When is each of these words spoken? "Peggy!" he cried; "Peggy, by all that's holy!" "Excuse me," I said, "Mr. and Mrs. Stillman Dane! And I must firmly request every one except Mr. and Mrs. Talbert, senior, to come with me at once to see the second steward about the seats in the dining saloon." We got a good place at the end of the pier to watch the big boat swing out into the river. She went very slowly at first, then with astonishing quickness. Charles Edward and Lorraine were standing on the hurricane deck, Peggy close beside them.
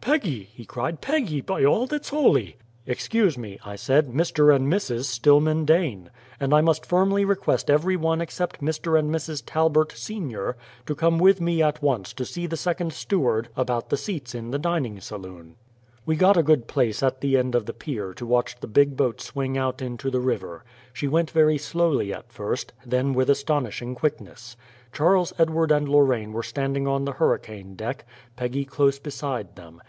"Peggy!" 0.00 0.44
he 0.54 0.64
cried; 0.64 1.02
"Peggy, 1.02 1.42
by 1.42 1.64
all 1.66 1.86
that's 1.86 2.08
holy!" 2.08 2.56
"Excuse 2.86 3.36
me," 3.36 3.58
I 3.62 3.76
said, 3.76 4.06
"Mr. 4.08 4.54
and 4.56 4.66
Mrs. 4.72 5.04
Stillman 5.04 5.66
Dane! 5.66 6.08
And 6.40 6.54
I 6.54 6.62
must 6.62 6.86
firmly 6.86 7.26
request 7.26 7.68
every 7.68 7.94
one 7.94 8.22
except 8.22 8.62
Mr. 8.62 8.98
and 8.98 9.14
Mrs. 9.14 9.42
Talbert, 9.44 9.92
senior, 9.92 10.56
to 10.86 10.94
come 10.94 11.18
with 11.18 11.42
me 11.42 11.62
at 11.62 11.82
once 11.82 12.14
to 12.14 12.24
see 12.24 12.46
the 12.46 12.56
second 12.56 12.94
steward 12.94 13.50
about 13.54 13.90
the 13.90 13.98
seats 13.98 14.34
in 14.34 14.50
the 14.50 14.58
dining 14.58 14.98
saloon." 14.98 15.56
We 16.06 16.16
got 16.16 16.38
a 16.38 16.42
good 16.42 16.66
place 16.66 17.02
at 17.02 17.20
the 17.20 17.36
end 17.36 17.54
of 17.54 17.66
the 17.66 17.74
pier 17.74 18.14
to 18.14 18.24
watch 18.24 18.58
the 18.60 18.66
big 18.66 18.96
boat 18.96 19.20
swing 19.20 19.58
out 19.58 19.82
into 19.82 20.10
the 20.10 20.20
river. 20.20 20.64
She 20.94 21.06
went 21.06 21.30
very 21.30 21.58
slowly 21.58 22.14
at 22.14 22.32
first, 22.32 22.72
then 22.86 23.12
with 23.12 23.28
astonishing 23.28 23.94
quickness. 23.94 24.56
Charles 24.90 25.34
Edward 25.38 25.70
and 25.70 25.86
Lorraine 25.86 26.32
were 26.32 26.42
standing 26.42 26.86
on 26.88 27.04
the 27.04 27.12
hurricane 27.12 27.74
deck, 27.74 28.06
Peggy 28.36 28.64
close 28.64 28.98
beside 28.98 29.54
them. 29.56 29.82